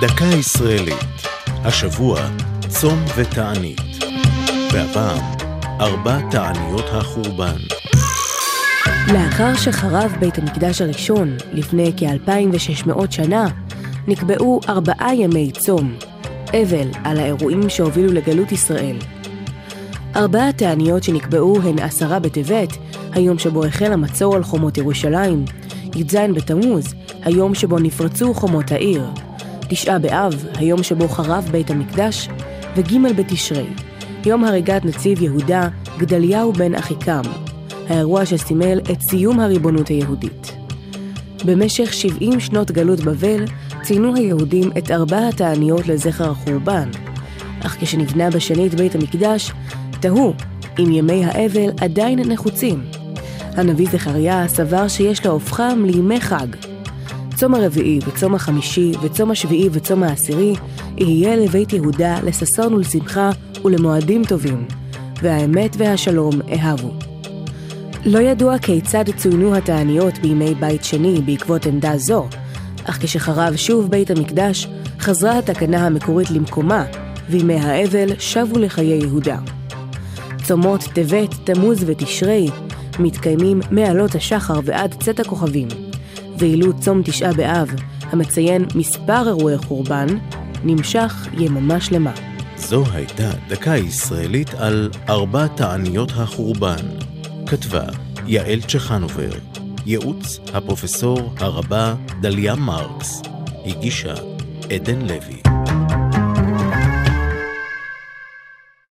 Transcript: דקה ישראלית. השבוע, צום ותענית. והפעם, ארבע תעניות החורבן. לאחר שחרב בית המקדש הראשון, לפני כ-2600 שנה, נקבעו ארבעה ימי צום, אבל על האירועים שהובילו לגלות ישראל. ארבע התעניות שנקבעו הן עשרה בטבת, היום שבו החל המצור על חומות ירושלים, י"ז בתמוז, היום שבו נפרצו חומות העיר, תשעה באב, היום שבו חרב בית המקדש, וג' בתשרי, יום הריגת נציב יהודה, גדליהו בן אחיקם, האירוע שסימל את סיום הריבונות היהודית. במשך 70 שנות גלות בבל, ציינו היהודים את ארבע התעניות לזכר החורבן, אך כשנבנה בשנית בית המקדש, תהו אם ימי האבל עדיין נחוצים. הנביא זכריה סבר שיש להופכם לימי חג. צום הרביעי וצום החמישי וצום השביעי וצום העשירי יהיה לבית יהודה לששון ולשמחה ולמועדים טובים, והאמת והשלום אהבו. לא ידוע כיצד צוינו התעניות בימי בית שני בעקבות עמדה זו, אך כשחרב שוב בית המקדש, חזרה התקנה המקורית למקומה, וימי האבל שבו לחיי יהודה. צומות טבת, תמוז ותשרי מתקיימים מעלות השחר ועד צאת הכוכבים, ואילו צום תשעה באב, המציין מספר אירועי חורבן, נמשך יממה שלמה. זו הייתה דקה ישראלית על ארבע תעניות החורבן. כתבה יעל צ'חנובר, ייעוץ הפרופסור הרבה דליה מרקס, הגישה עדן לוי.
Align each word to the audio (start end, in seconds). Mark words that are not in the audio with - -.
דקה 0.00 0.24
ישראלית. 0.24 1.04
השבוע, 1.46 2.20
צום 2.68 3.04
ותענית. 3.16 3.80
והפעם, 4.72 5.18
ארבע 5.80 6.18
תעניות 6.30 6.84
החורבן. 6.92 7.56
לאחר 9.12 9.56
שחרב 9.56 10.16
בית 10.20 10.38
המקדש 10.38 10.80
הראשון, 10.80 11.36
לפני 11.52 11.92
כ-2600 11.96 13.10
שנה, 13.10 13.46
נקבעו 14.08 14.60
ארבעה 14.68 15.14
ימי 15.14 15.50
צום, 15.52 15.94
אבל 16.48 16.88
על 17.04 17.18
האירועים 17.18 17.68
שהובילו 17.68 18.12
לגלות 18.12 18.52
ישראל. 18.52 18.96
ארבע 20.16 20.48
התעניות 20.48 21.02
שנקבעו 21.02 21.62
הן 21.62 21.78
עשרה 21.78 22.18
בטבת, 22.18 22.76
היום 23.12 23.38
שבו 23.38 23.64
החל 23.64 23.92
המצור 23.92 24.36
על 24.36 24.42
חומות 24.42 24.78
ירושלים, 24.78 25.44
י"ז 25.94 26.16
בתמוז, 26.34 26.94
היום 27.22 27.54
שבו 27.54 27.78
נפרצו 27.78 28.34
חומות 28.34 28.72
העיר, 28.72 29.02
תשעה 29.70 29.98
באב, 29.98 30.44
היום 30.54 30.82
שבו 30.82 31.08
חרב 31.08 31.48
בית 31.50 31.70
המקדש, 31.70 32.28
וג' 32.76 33.16
בתשרי, 33.16 33.66
יום 34.26 34.44
הריגת 34.44 34.84
נציב 34.84 35.22
יהודה, 35.22 35.68
גדליהו 35.98 36.52
בן 36.52 36.74
אחיקם, 36.74 37.22
האירוע 37.88 38.26
שסימל 38.26 38.80
את 38.92 39.00
סיום 39.02 39.40
הריבונות 39.40 39.88
היהודית. 39.88 40.52
במשך 41.44 41.92
70 41.92 42.40
שנות 42.40 42.70
גלות 42.70 43.00
בבל, 43.00 43.44
ציינו 43.82 44.14
היהודים 44.14 44.70
את 44.78 44.90
ארבע 44.90 45.28
התעניות 45.28 45.86
לזכר 45.86 46.30
החורבן, 46.30 46.90
אך 47.60 47.76
כשנבנה 47.80 48.30
בשנית 48.30 48.74
בית 48.74 48.94
המקדש, 48.94 49.52
תהו 50.00 50.34
אם 50.78 50.92
ימי 50.92 51.24
האבל 51.24 51.70
עדיין 51.80 52.18
נחוצים. 52.18 52.82
הנביא 53.56 53.86
זכריה 53.92 54.48
סבר 54.48 54.88
שיש 54.88 55.26
להופכם 55.26 55.84
לימי 55.84 56.20
חג. 56.20 56.69
צום 57.40 57.54
הרביעי 57.54 57.98
וצום 58.06 58.34
החמישי 58.34 58.92
וצום 59.02 59.30
השביעי 59.30 59.68
וצום 59.72 60.02
העשירי 60.02 60.54
יהיה 60.98 61.36
לבית 61.36 61.72
יהודה 61.72 62.20
לששון 62.24 62.74
ולשמחה 62.74 63.30
ולמועדים 63.64 64.24
טובים, 64.24 64.66
והאמת 65.22 65.76
והשלום 65.78 66.34
אהבו. 66.52 66.90
לא 68.06 68.18
ידוע 68.18 68.58
כיצד 68.58 69.04
צוינו 69.16 69.54
התעניות 69.54 70.18
בימי 70.18 70.54
בית 70.54 70.84
שני 70.84 71.20
בעקבות 71.20 71.66
עמדה 71.66 71.98
זו, 71.98 72.26
אך 72.84 72.98
כשחרב 73.02 73.56
שוב 73.56 73.90
בית 73.90 74.10
המקדש, 74.10 74.68
חזרה 74.98 75.38
התקנה 75.38 75.86
המקורית 75.86 76.30
למקומה, 76.30 76.84
וימי 77.30 77.56
האבל 77.56 78.18
שבו 78.18 78.58
לחיי 78.58 78.98
יהודה. 78.98 79.38
צומות 80.42 80.80
טבת, 80.80 81.34
תמוז 81.44 81.84
ותשרי 81.86 82.48
מתקיימים 82.98 83.60
מעלות 83.70 84.14
השחר 84.14 84.60
ועד 84.64 84.94
צאת 85.02 85.20
הכוכבים, 85.20 85.68
ואילו 86.40 86.80
צום 86.80 87.02
תשעה 87.04 87.32
באב, 87.32 87.68
המציין 88.02 88.64
מספר 88.74 89.28
אירועי 89.28 89.58
חורבן, 89.58 90.06
נמשך 90.64 91.26
יממה 91.38 91.80
שלמה. 91.80 92.12
זו 92.56 92.84
הייתה 92.92 93.30
דקה 93.48 93.76
ישראלית 93.76 94.54
על 94.54 94.90
ארבע 95.08 95.46
תעניות 95.46 96.12
החורבן. 96.16 96.86
כתבה 97.46 97.84
יעל 98.26 98.60
צ'חנובר, 98.60 99.30
ייעוץ 99.86 100.40
הפרופסור 100.54 101.34
הרבה 101.38 101.94
דליה 102.20 102.54
מרקס, 102.54 103.22
הגישה 103.66 104.14
עדן 104.70 105.00
לוי. 105.02 105.49